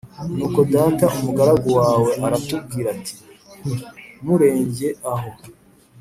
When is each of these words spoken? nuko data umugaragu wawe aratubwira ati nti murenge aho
nuko 0.37 0.59
data 0.73 1.05
umugaragu 1.17 1.67
wawe 1.79 2.09
aratubwira 2.25 2.87
ati 2.95 3.15
nti 3.69 3.73
murenge 4.25 4.87
aho 5.13 5.29